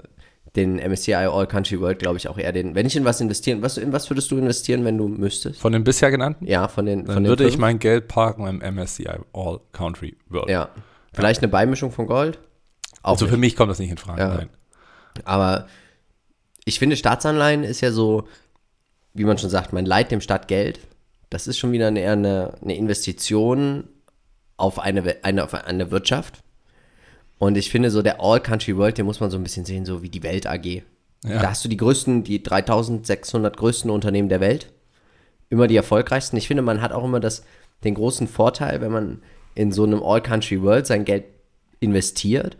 [0.57, 3.61] den MSCI All Country World, glaube ich, auch eher den, wenn ich in was investieren,
[3.61, 5.59] was, in was würdest du investieren, wenn du müsstest?
[5.61, 6.45] Von den bisher genannten?
[6.45, 7.61] Ja, von den, Dann von den würde ich fünf?
[7.61, 10.49] mein Geld parken im MSCI All Country World.
[10.49, 10.69] Ja.
[11.13, 12.39] Vielleicht eine Beimischung von Gold?
[13.03, 13.31] Auch Also nicht.
[13.31, 14.21] für mich kommt das nicht in Frage.
[14.21, 14.35] Ja.
[14.35, 14.49] Nein.
[15.23, 15.67] Aber
[16.65, 18.27] ich finde, Staatsanleihen ist ja so,
[19.13, 20.79] wie man schon sagt, man leiht dem Staat Geld.
[21.29, 23.85] Das ist schon wieder eine, eher eine, eine Investition
[24.57, 26.43] auf eine, eine, auf eine Wirtschaft.
[27.39, 29.85] Und ich finde, so der All Country World, den muss man so ein bisschen sehen,
[29.85, 30.65] so wie die Welt AG.
[30.65, 30.83] Ja.
[31.23, 34.71] Da hast du die größten, die 3600 größten Unternehmen der Welt.
[35.49, 36.37] Immer die erfolgreichsten.
[36.37, 37.43] Ich finde, man hat auch immer das,
[37.83, 39.21] den großen Vorteil, wenn man
[39.55, 41.25] in so einem All Country World sein Geld
[41.79, 42.57] investiert,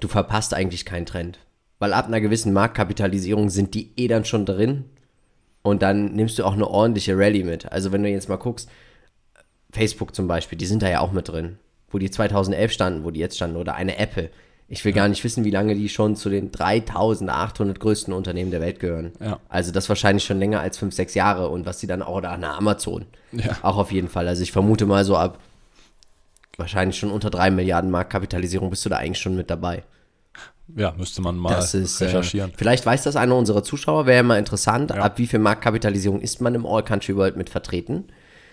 [0.00, 1.38] du verpasst eigentlich keinen Trend.
[1.78, 4.84] Weil ab einer gewissen Marktkapitalisierung sind die eh dann schon drin
[5.62, 7.70] und dann nimmst du auch eine ordentliche Rallye mit.
[7.70, 8.68] Also wenn du jetzt mal guckst,
[9.70, 11.58] Facebook zum Beispiel, die sind da ja auch mit drin.
[11.92, 13.56] Wo die 2011 standen, wo die jetzt standen.
[13.56, 14.30] Oder eine Apple.
[14.68, 18.60] Ich will gar nicht wissen, wie lange die schon zu den 3800 größten Unternehmen der
[18.62, 19.12] Welt gehören.
[19.20, 19.38] Ja.
[19.50, 21.48] Also das wahrscheinlich schon länger als 5, 6 Jahre.
[21.50, 23.04] Und was die dann auch, oder eine Amazon.
[23.32, 23.56] Ja.
[23.62, 24.26] Auch auf jeden Fall.
[24.26, 25.38] Also ich vermute mal so ab
[26.56, 29.84] wahrscheinlich schon unter 3 Milliarden Marktkapitalisierung bist du da eigentlich schon mit dabei.
[30.76, 32.52] Ja, müsste man mal ist, äh, recherchieren.
[32.56, 34.96] vielleicht weiß das einer unserer Zuschauer, wäre ja mal interessant, Ja.
[35.02, 38.04] ab wie viel Marktkapitalisierung ist man im All Country World mit vertreten.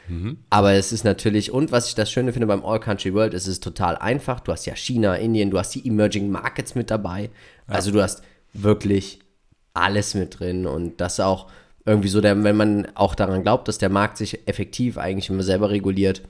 [0.10, 0.38] Mhm.
[0.50, 3.48] Aber es ist natürlich, und was ich das Schöne finde beim All Country World, es
[3.48, 4.40] ist total einfach.
[4.40, 7.30] Du hast ja China, Indien, du hast die Emerging Markets mit dabei.
[7.68, 9.20] Also du hast wirklich
[9.74, 11.52] alles mit drin und das auch
[11.86, 15.44] irgendwie so, der, wenn man auch daran glaubt, dass der Markt sich effektiv eigentlich immer
[15.44, 16.22] selber reguliert,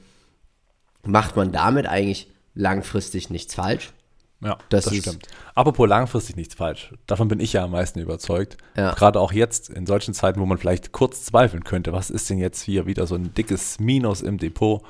[1.03, 3.91] macht man damit eigentlich langfristig nichts falsch.
[4.41, 5.27] Ja, das das, ist- stimmt.
[5.55, 6.93] Apropos langfristig nichts falsch.
[7.07, 8.57] Davon bin ich ja am meisten überzeugt.
[8.77, 8.93] Ja.
[8.93, 12.37] Gerade auch jetzt in solchen Zeiten, wo man vielleicht kurz zweifeln könnte, was ist denn
[12.37, 14.81] jetzt hier wieder so ein dickes Minus im Depot?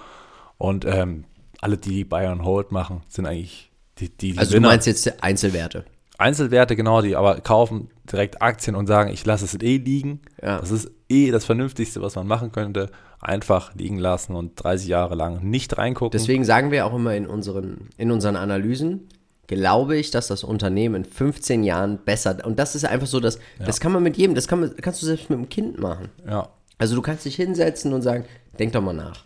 [0.57, 1.23] Und ähm,
[1.62, 5.85] alle, die Buy and Hold machen, sind eigentlich die, die, Also du meinst jetzt Einzelwerte.
[6.17, 10.19] Einzelwerte, genau, die aber kaufen direkt Aktien und sagen, ich lasse es eh liegen.
[10.41, 10.59] Ja.
[10.59, 12.91] Das ist eh das Vernünftigste, was man machen könnte.
[13.21, 16.17] Einfach liegen lassen und 30 Jahre lang nicht reingucken.
[16.17, 19.07] Deswegen sagen wir auch immer in unseren, in unseren Analysen,
[19.49, 23.39] glaube ich, dass das Unternehmen in 15 Jahren besser, und das ist einfach so, dass,
[23.57, 26.09] das kann man mit jedem, das kann man, kannst du selbst mit einem Kind machen.
[26.27, 28.25] ja, Also du kannst dich hinsetzen und sagen,
[28.59, 29.25] denk doch mal nach.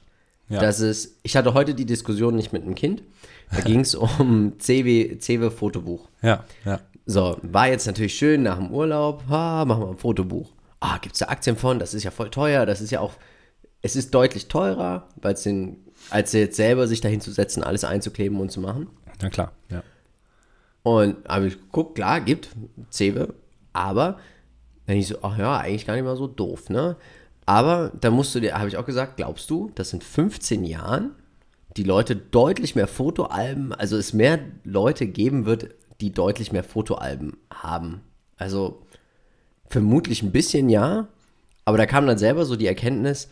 [0.50, 0.60] Ja.
[0.62, 3.04] Das ist, ich hatte heute die Diskussion nicht mit einem Kind,
[3.52, 6.08] da ging es um CW, CW Fotobuch.
[6.22, 6.80] ja, ja.
[7.06, 10.50] So, war jetzt natürlich schön nach dem Urlaub, ha, machen wir ein Fotobuch.
[10.80, 11.78] Ah, gibt es da Aktien von?
[11.78, 13.12] Das ist ja voll teuer, das ist ja auch,
[13.82, 18.40] es ist deutlich teurer, es den, als jetzt selber sich dahin zu setzen, alles einzukleben
[18.40, 18.88] und zu machen.
[19.22, 19.84] Na klar, ja.
[20.84, 22.50] Und habe ich geguckt, klar, gibt
[22.92, 23.34] Cewe,
[23.72, 24.20] aber
[24.86, 26.98] dann ich so, ach ja, eigentlich gar nicht mal so doof, ne?
[27.46, 31.12] Aber da musst du dir, habe ich auch gesagt, glaubst du, dass in 15 Jahren
[31.76, 35.70] die Leute deutlich mehr Fotoalben, also es mehr Leute geben wird,
[36.00, 38.02] die deutlich mehr Fotoalben haben?
[38.38, 38.82] Also
[39.68, 41.08] vermutlich ein bisschen ja,
[41.66, 43.30] aber da kam dann selber so die Erkenntnis,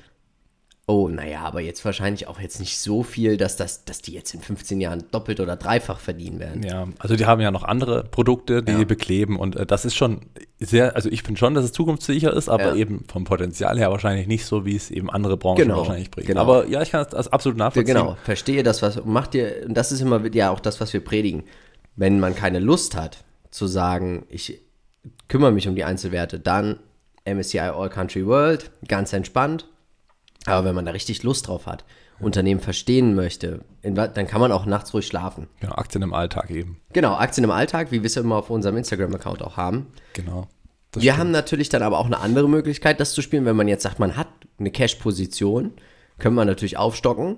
[0.87, 4.33] oh, naja, aber jetzt wahrscheinlich auch jetzt nicht so viel, dass, das, dass die jetzt
[4.33, 6.63] in 15 Jahren doppelt oder dreifach verdienen werden.
[6.63, 8.83] Ja, also die haben ja noch andere Produkte, die Ja.
[8.83, 10.21] bekleben und äh, das ist schon
[10.59, 12.75] sehr, also ich finde schon, dass es zukunftssicher ist, aber Ja.
[12.75, 16.27] eben vom Potenzial her wahrscheinlich nicht so, wie es eben andere Branchen Genau, wahrscheinlich bringen.
[16.27, 16.41] genau.
[16.41, 17.95] Aber ja, ich kann das absolut nachvollziehen.
[17.95, 21.01] genau, verstehe das, was macht dir, und das ist immer ja auch das, was wir
[21.03, 21.43] predigen.
[21.95, 24.59] Wenn man keine Lust hat, zu sagen, ich
[25.29, 26.79] kümmere mich um die Einzelwerte, dann
[27.25, 29.67] MSCI All Country World, ganz entspannt.
[30.45, 31.85] Aber wenn man da richtig Lust drauf hat,
[32.19, 35.47] Unternehmen verstehen möchte, in, dann kann man auch nachts ruhig schlafen.
[35.59, 36.79] Genau, Aktien im Alltag eben.
[36.93, 39.87] Genau, Aktien im Alltag, wie wir es ja immer auf unserem Instagram-Account auch haben.
[40.13, 40.47] Genau.
[40.93, 41.17] Wir stimmt.
[41.17, 43.45] haben natürlich dann aber auch eine andere Möglichkeit, das zu spielen.
[43.45, 44.27] Wenn man jetzt sagt, man hat
[44.59, 45.71] eine Cash-Position,
[46.19, 47.37] können wir natürlich aufstocken.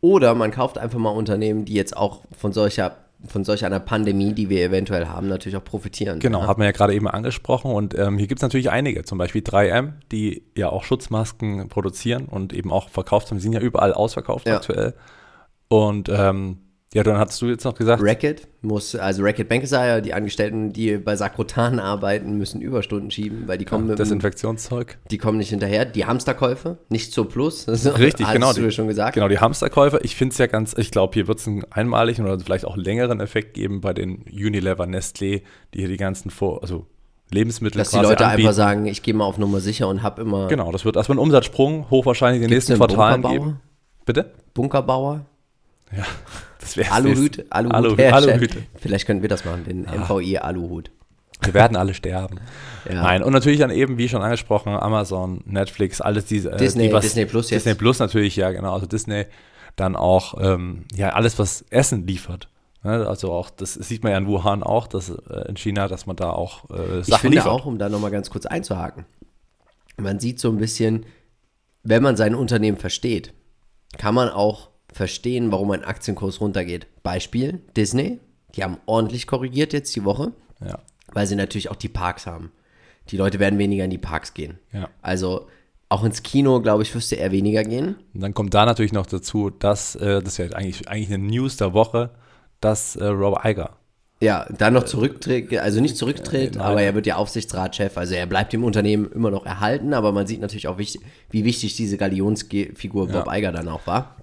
[0.00, 4.32] Oder man kauft einfach mal Unternehmen, die jetzt auch von solcher, von solch einer Pandemie,
[4.32, 6.20] die wir eventuell haben, natürlich auch profitieren.
[6.20, 6.46] Genau, Ja.
[6.46, 9.42] hat man ja gerade eben angesprochen und ähm, hier gibt es natürlich einige, zum Beispiel
[9.42, 13.92] 3M, die ja auch Schutzmasken produzieren und eben auch verkauft haben, die sind ja überall
[13.92, 14.56] ausverkauft Ja.
[14.56, 14.94] aktuell.
[15.68, 16.58] Und ähm,
[16.94, 20.96] ja, dann hattest du jetzt noch gesagt, Racket muss, also Racket Bankesire, die Angestellten, die
[20.96, 24.96] bei Sakrotan arbeiten, müssen Überstunden schieben, weil die kommen, mit, dem- Desinfektionszeug.
[25.10, 25.84] die kommen nicht hinterher.
[25.84, 27.68] Die Hamsterkäufe, nicht zur Plus.
[27.68, 28.52] Richtig, hattest genau.
[28.54, 29.14] du ja schon gesagt.
[29.14, 30.00] Genau, die Hamsterkäufe.
[30.02, 32.76] Ich finde es ja ganz, ich glaube, hier wird es einen einmaligen oder vielleicht auch
[32.76, 35.42] längeren Effekt geben bei den Unilever, Nestlé,
[35.74, 36.86] die hier die ganzen Vor also
[37.30, 38.48] Lebensmittel Dass die Leute anbieten.
[38.48, 41.16] einfach sagen, ich gehe mal auf Nummer sicher und hab immer Genau, das wird erstmal
[41.18, 43.60] ein Umsatzsprung, hochwahrscheinlich in den Gibt's nächsten Quartalen geben.
[44.06, 44.32] Bitte?
[44.54, 45.26] Bunkerbauer.
[45.94, 46.04] Ja,
[46.60, 48.30] das wäre Aluhüt, Aluhut, Aluhüt, herstellen.
[48.34, 48.62] Aluhüte.
[48.76, 50.90] Vielleicht könnten wir das machen, den MVI Aluhut.
[51.42, 52.40] Wir werden alle sterben.
[52.88, 53.02] Ja.
[53.02, 56.50] Nein, und natürlich dann eben, wie schon angesprochen, Amazon, Netflix, alles diese.
[56.52, 57.64] äh, Disney- die, was, Disney Plus jetzt.
[57.64, 58.72] Disney Plus natürlich, ja, genau.
[58.74, 59.26] Also Disney,
[59.76, 62.48] dann auch, ähm, ja, alles, was Essen liefert.
[62.82, 66.06] Ne, Also auch, das sieht man ja in Wuhan auch, dass äh, in China, dass
[66.06, 67.52] man da auch äh, Ich Sachen finde liefert.
[67.52, 69.04] auch, um da nochmal ganz kurz einzuhaken,
[69.96, 71.06] man sieht so ein bisschen,
[71.84, 73.32] wenn man sein Unternehmen versteht,
[73.96, 76.86] kann man auch verstehen, warum ein Aktienkurs runtergeht.
[77.02, 78.18] Beispiel Disney,
[78.54, 80.32] die haben ordentlich korrigiert jetzt die Woche,
[80.64, 80.78] Ja,
[81.12, 82.50] weil sie natürlich auch die Parks haben.
[83.10, 84.58] Die Leute werden weniger in die Parks gehen.
[84.72, 84.88] ja.
[85.02, 85.46] Also
[85.90, 87.96] auch ins Kino, glaube ich, wirst du eher weniger gehen.
[88.12, 91.18] Und dann kommt da natürlich noch dazu, dass, äh, das ist ja eigentlich, eigentlich eine
[91.24, 92.10] News der Woche,
[92.60, 93.78] dass äh, Rob Iger,
[94.20, 96.62] Ja, dann noch zurücktritt, also nicht zurücktritt, nein.
[96.62, 100.26] aber er wird ja Aufsichtsratschef, also er bleibt dem Unternehmen immer noch erhalten, aber man
[100.26, 104.16] sieht natürlich auch, wichtig, wie wichtig diese Galionsfigur Bob Iger dann auch war.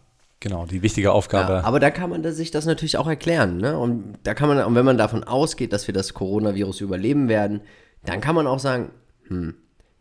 [0.45, 1.53] Genau, die wichtige Aufgabe.
[1.53, 3.79] Ja, aber da kann man sich das natürlich auch erklären, ne?
[3.79, 7.61] Und da kann man, und wenn man davon ausgeht, dass wir das Coronavirus überleben werden,
[8.05, 8.91] dann kann man auch sagen,
[9.27, 9.55] hm,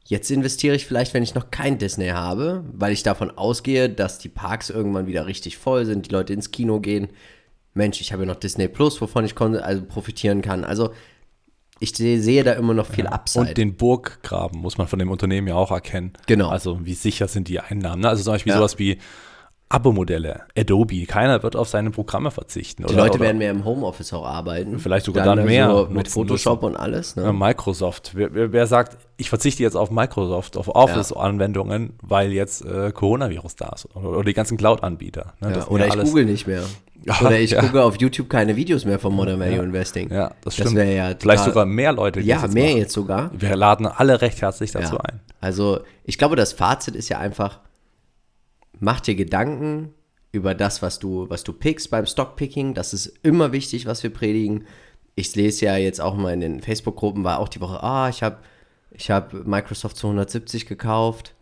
[0.04, 4.18] jetzt investiere ich vielleicht, wenn ich noch kein Disney habe, weil ich davon ausgehe, dass
[4.18, 7.08] die Parks irgendwann wieder richtig voll sind, die Leute ins Kino gehen.
[7.72, 10.62] Mensch, ich habe ja noch Disney Plus, wovon ich also profitieren kann.
[10.64, 10.90] Also
[11.80, 13.48] ich sehe, da immer noch viel Upside.
[13.48, 16.12] Und den Burggraben muss man von dem Unternehmen ja auch erkennen.
[16.26, 16.50] Genau.
[16.50, 18.02] Also wie sicher sind die Einnahmen.
[18.02, 18.10] Ne?
[18.10, 18.58] Also zum Beispiel Ja.
[18.58, 18.98] sowas wie
[19.70, 21.04] Abo-Modelle, Adobe.
[21.06, 22.82] Keiner wird auf seine Programme verzichten.
[22.86, 24.78] die oder, Leute oder, werden mehr im Homeoffice auch arbeiten.
[24.78, 27.16] Vielleicht sogar dann mehr So mit Photoshop und alles.
[27.16, 27.32] Ne?
[27.32, 28.12] Microsoft.
[28.14, 33.56] Wer, wer, wer sagt, ich verzichte jetzt auf Microsoft, auf Office-Anwendungen, weil jetzt äh, Coronavirus
[33.56, 33.86] da ist.
[33.96, 35.34] Oder, oder die ganzen Cloud-Anbieter.
[35.40, 35.48] Ne?
[35.48, 36.62] Ja, Das oder ja ich google nicht mehr.
[37.06, 37.60] Ja, oder ich ja.
[37.60, 40.10] gucke auf YouTube keine Videos mehr vom Modern Value Investing.
[40.10, 40.74] Ja, das Das stimmt.
[40.76, 42.20] wäre ja Vielleicht sogar mehr Leute.
[42.20, 42.76] Ja, das jetzt mehr machen.
[42.78, 43.30] jetzt sogar.
[43.34, 45.00] Wir laden alle recht herzlich dazu Ja.
[45.02, 45.20] ein.
[45.38, 47.60] Also ich glaube, das Fazit ist ja einfach,
[48.84, 49.94] mach dir Gedanken
[50.30, 52.74] über das, was du, was du pickst beim Stockpicking.
[52.74, 54.66] Das ist immer wichtig, was wir predigen.
[55.14, 58.22] Ich lese ja jetzt auch mal in den Facebook-Gruppen, war auch die Woche, ah, ich
[58.22, 58.38] habe
[58.90, 61.34] ich hab Microsoft zu 170 gekauft.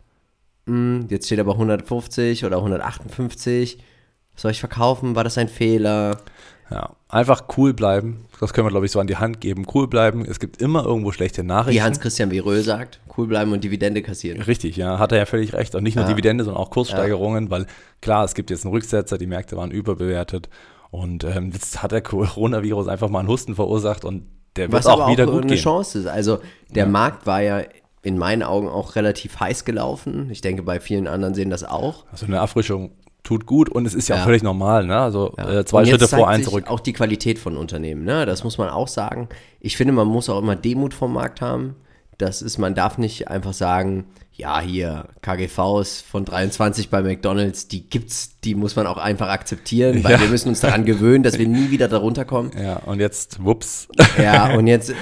[0.66, 3.78] Hm, jetzt steht aber 150 oder 158.
[4.36, 5.14] Soll ich verkaufen?
[5.14, 6.18] War das ein Fehler?
[6.72, 8.24] Ja, einfach cool bleiben.
[8.40, 9.66] Das können wir, glaube ich, so an die Hand geben.
[9.72, 10.24] Cool bleiben.
[10.24, 11.78] Es gibt immer irgendwo schlechte Nachrichten.
[11.78, 14.40] Wie Hans-Christian Verö sagt, cool bleiben und Dividende kassieren.
[14.40, 15.74] Richtig, ja, hat er ja völlig recht.
[15.74, 17.66] Und nicht nur Dividende, sondern auch Kurssteigerungen, weil
[18.00, 20.48] klar, es gibt jetzt einen Rücksetzer, die Märkte waren überbewertet.
[20.90, 24.86] Und ähm, jetzt hat der Coronavirus einfach mal einen Husten verursacht und der wird Was
[24.86, 25.62] auch wieder auch gut eine gehen.
[25.62, 26.06] Chance ist.
[26.06, 27.62] Also der Markt war ja
[28.02, 30.28] in meinen Augen auch relativ heiß gelaufen.
[30.30, 32.04] Ich denke, bei vielen anderen sehen das auch.
[32.10, 34.22] Also eine Erfrischung tut gut und es ist ja, Ja.
[34.22, 34.86] auch völlig normal.
[34.86, 34.98] Ne?
[34.98, 36.64] Also äh, zwei Schritte vor, zeigt ein sich zurück.
[36.68, 38.26] Auch die Qualität von Unternehmen, ne?
[38.26, 39.28] Das muss man auch sagen.
[39.60, 41.76] Ich finde, man muss auch immer Demut vom Markt haben.
[42.18, 47.88] Das ist, man darf nicht einfach sagen, ja, hier, KGVs von 23 bei McDonalds, die
[47.88, 50.20] gibt's, die muss man auch einfach akzeptieren, weil Ja.
[50.20, 52.50] wir müssen uns daran gewöhnen, dass wir nie wieder darunter kommen.
[52.60, 53.88] Ja, und jetzt, wups.
[54.20, 54.94] Ja, und jetzt, äh,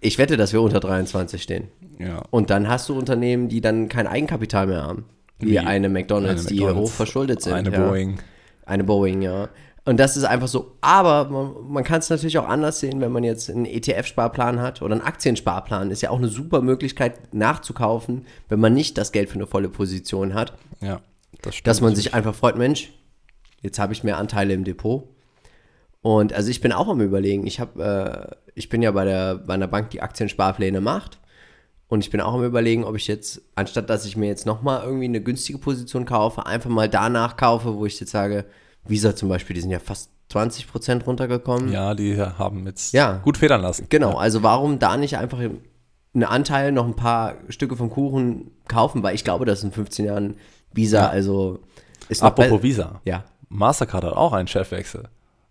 [0.00, 1.68] ich wette, dass wir unter 23 stehen.
[1.98, 2.22] ja.
[2.30, 5.04] Und dann hast du Unternehmen, die dann kein Eigenkapital mehr haben.
[5.38, 7.54] Wie, Wie eine McDonalds, eine die McDonald's, hoch verschuldet sind.
[7.54, 7.86] Eine ja.
[7.86, 8.20] Boeing.
[8.66, 9.48] Eine Boeing, ja.
[9.84, 10.76] Und das ist einfach so.
[10.82, 14.82] Aber man, man kann es natürlich auch anders sehen, wenn man jetzt einen ETF-Sparplan hat
[14.82, 15.90] oder einen Aktiensparplan.
[15.90, 19.70] Ist ja auch eine super Möglichkeit nachzukaufen, wenn man nicht das Geld für eine volle
[19.70, 20.52] Position hat.
[20.82, 21.00] Ja,
[21.40, 21.68] das stimmt.
[21.68, 22.92] Dass man sich einfach freut, Mensch,
[23.62, 25.08] jetzt habe ich mehr Anteile im Depot.
[26.02, 27.46] Und also ich bin auch am überlegen.
[27.46, 31.18] Ich habe, äh, ich bin ja bei der bei einer Bank, die Aktiensparpläne macht.
[31.88, 34.82] Und ich bin auch am überlegen, ob ich jetzt, anstatt dass ich mir jetzt nochmal
[34.84, 38.44] irgendwie eine günstige Position kaufe, einfach mal danach kaufe, wo ich jetzt sage,
[38.86, 41.72] Visa zum Beispiel, die sind ja fast 20% runtergekommen.
[41.72, 43.16] Ja, die haben jetzt Ja.
[43.24, 43.86] gut federn lassen.
[43.88, 49.02] Genau, also warum da nicht einfach einen Anteil, noch ein paar Stücke vom Kuchen kaufen,
[49.02, 50.36] weil ich glaube, dass in 15 Jahren
[50.72, 51.60] Visa, also
[52.10, 53.00] ist Apropos Visa.
[53.04, 55.04] Ja, Mastercard hat auch einen Chefwechsel.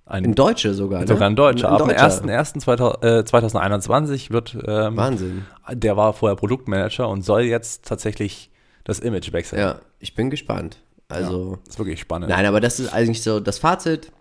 [0.07, 1.07] Ein, in Deutsche sogar, ne?
[1.07, 1.69] sogar ein Deutscher.
[1.69, 2.07] Ab dem Deutscher.
[2.07, 5.45] 1.1.2021 wird, ähm, Wahnsinn.
[5.71, 8.49] der war vorher Produktmanager und soll jetzt tatsächlich
[8.83, 9.59] das Image wechseln.
[9.59, 10.77] Ja, ich bin gespannt.
[11.09, 12.29] Also, Das ist wirklich spannend.
[12.29, 14.11] nein, aber das ist eigentlich so das Fazit.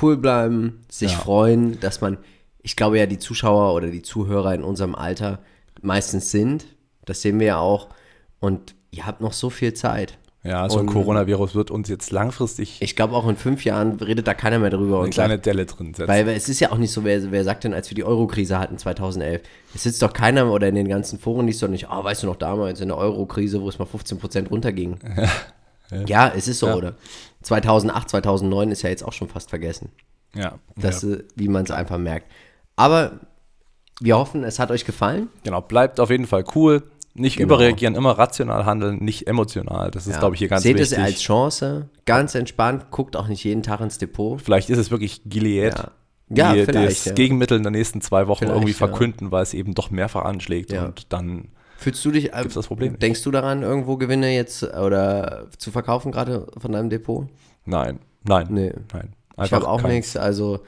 [0.00, 1.18] Cool bleiben, sich Ja.
[1.18, 2.18] freuen, dass man,
[2.62, 5.40] ich glaube ja, die Zuschauer oder die Zuhörer in unserem Alter
[5.82, 6.66] meistens sind.
[7.04, 7.88] Das sehen wir ja auch.
[8.40, 10.18] Und ihr habt noch so viel Zeit.
[10.44, 14.28] Ja, so ein Coronavirus wird uns jetzt langfristig Ich glaube, auch in fünf Jahren redet
[14.28, 14.96] da keiner mehr drüber.
[14.98, 16.08] eine und kleine sagt, Delle drin setzen.
[16.08, 18.04] weil weil es ist ja auch nicht so, wer, wer sagt denn, als wir die
[18.04, 19.42] Euro-Krise hatten 2011,
[19.74, 22.28] es sitzt doch keiner oder in den ganzen Foren liest doch nicht, oh, weißt du
[22.28, 24.98] noch damals in der Euro-Krise, wo es mal 15% runterging.
[26.06, 26.76] ja, es ist so, Ja.
[26.76, 26.94] oder?
[27.42, 29.90] 2008, 2009 ist ja jetzt auch schon fast vergessen,
[30.34, 31.14] ja, das, ja.
[31.14, 32.30] äh, wie man es einfach merkt.
[32.76, 33.20] Aber
[34.00, 35.28] wir hoffen, es hat euch gefallen.
[35.42, 36.84] Genau, bleibt auf jeden Fall cool.
[37.18, 37.54] Nicht Genau.
[37.54, 39.90] überreagieren, immer rational handeln, nicht emotional.
[39.90, 40.18] Das ist, Ja.
[40.20, 40.98] glaube ich, hier ganz Seht wichtig.
[40.98, 44.40] es als Chance, ganz entspannt, guckt auch nicht jeden Tag ins Depot.
[44.40, 45.90] Vielleicht ist es wirklich Gilead, Ja.
[46.30, 47.12] Ja, die vielleicht, das ja.
[47.14, 48.76] Gegenmittel in den nächsten zwei Wochen Vielleicht, irgendwie ja.
[48.78, 50.84] verkünden, weil es eben doch mehrfach anschlägt Ja.
[50.84, 54.62] und dann Fühlst du dich, äh, Gibt's das Problem denkst du daran, irgendwo Gewinne jetzt
[54.62, 57.28] äh, oder zu verkaufen gerade von deinem Depot?
[57.64, 58.72] nein, nein, Nee.
[58.92, 59.14] nein.
[59.44, 60.60] Ich habe auch nichts, also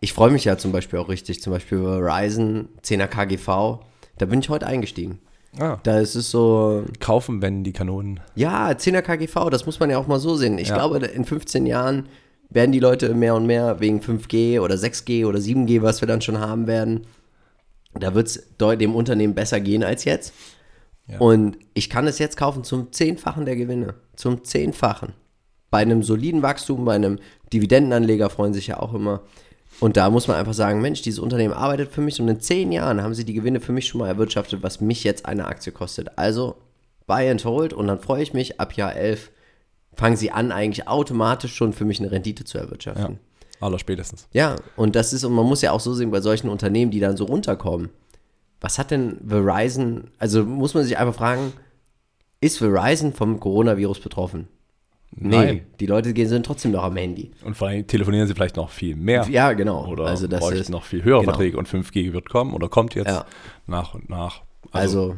[0.00, 3.80] ich freue mich ja zum Beispiel auch richtig, zum Beispiel Verizon, 10er KGV,
[4.18, 5.18] da bin ich heute eingestiegen.
[5.58, 5.78] Ah.
[5.82, 8.20] Da ist es so, Kaufen, wenn die Kanonen.
[8.34, 10.56] ja, 10er KGV, das muss man ja auch mal so sehen.
[10.58, 10.76] Ich Ja.
[10.76, 12.06] glaube, in 15 Jahren
[12.48, 16.20] werden die Leute mehr und mehr wegen 5G oder 6G oder 7G, was wir dann
[16.22, 17.06] schon haben werden,
[17.98, 20.32] da wird es dem Unternehmen besser gehen als jetzt.
[21.06, 21.18] Ja.
[21.18, 23.94] Und ich kann es jetzt kaufen zum Zehnfachen der Gewinne.
[24.16, 25.12] Zum Zehnfachen.
[25.70, 27.18] Bei einem soliden Wachstum, bei einem
[27.52, 29.20] Dividendenanleger freuen sich ja auch immer.
[29.82, 32.70] Und da muss man einfach sagen, Mensch, dieses Unternehmen arbeitet für mich und in zehn
[32.70, 35.72] Jahren haben sie die Gewinne für mich schon mal erwirtschaftet, was mich jetzt eine Aktie
[35.72, 36.16] kostet.
[36.16, 36.54] Also
[37.06, 39.30] buy and hold und dann freue ich mich, ab Jahr 11
[39.94, 42.64] fangen sie an, eigentlich automatisch schon für mich eine Rendite zu Ja.
[42.64, 43.18] erwirtschaften.
[43.60, 44.28] Aller spätestens.
[44.32, 47.00] Ja, und das ist, und man muss ja auch so sehen, bei solchen Unternehmen, die
[47.00, 47.90] dann so runterkommen,
[48.60, 51.52] was hat denn Verizon, also muss man sich einfach fragen,
[52.40, 54.46] ist Verizon vom Coronavirus betroffen?
[55.14, 55.66] Nee, Nein.
[55.78, 57.30] die Leute gehen sind trotzdem noch am Handy.
[57.44, 59.26] Und vor allem telefonieren sie vielleicht noch viel mehr.
[59.28, 59.86] Ja, genau.
[59.86, 61.32] Oder also das ist noch viel höhere genau.
[61.32, 63.26] Verträge und 5G wird kommen oder kommt jetzt Ja.
[63.66, 64.40] nach und nach.
[64.70, 65.16] Also,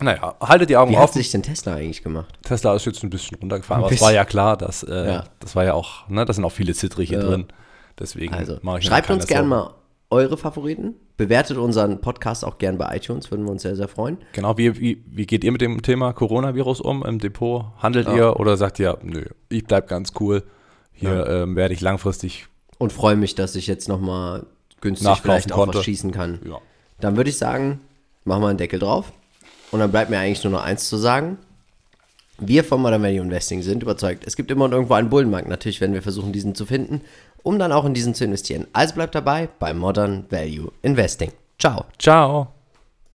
[0.00, 1.14] naja, haltet die Augen wie hat offen.
[1.18, 2.38] sich denn Tesla eigentlich gemacht?
[2.44, 5.24] Tesla ist jetzt ein bisschen runtergefahren, Ein aber es war ja klar, dass äh, Ja.
[5.40, 7.20] das war ja auch, ne, da sind auch viele Zittrige Ja.
[7.22, 7.46] drin.
[7.98, 9.74] Deswegen Also, mache ich schreibt uns gerne mal
[10.10, 10.94] eure Favoriten.
[11.20, 14.16] Bewertet unseren Podcast auch gern bei iTunes, würden wir uns sehr, sehr freuen.
[14.32, 17.66] Genau, wie, wie, wie geht ihr mit dem Thema Coronavirus um im Depot?
[17.76, 18.16] Handelt Ja.
[18.16, 20.42] ihr oder sagt ihr, nö, ich bleib ganz cool.
[20.94, 22.46] Hier ähm, werde ich langfristig,
[22.78, 24.46] Und freue mich, dass ich jetzt nochmal
[24.80, 25.76] günstig vielleicht auch konnte.
[25.78, 26.38] was schießen kann.
[26.48, 26.56] ja.
[27.00, 27.80] Dann würde ich sagen,
[28.24, 29.12] machen wir einen Deckel drauf.
[29.72, 31.36] Und dann bleibt mir eigentlich nur noch eins zu sagen.
[32.38, 35.50] Wir von Modern Value Investing sind überzeugt, es gibt immer und irgendwo einen Bullenmarkt.
[35.50, 37.02] Natürlich werden wir versuchen, diesen zu finden,
[37.42, 38.66] um dann auch in diesen zu investieren.
[38.72, 41.32] Also bleibt dabei bei Modern Value Investing.
[41.58, 41.84] Ciao.
[41.98, 42.59] Ciao.